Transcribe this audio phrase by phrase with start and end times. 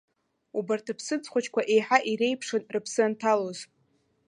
[0.57, 3.59] Убарҭ аԥсыӡ хәыҷқәа еиҳа иреиԥшын рыԥсы анҭалоз.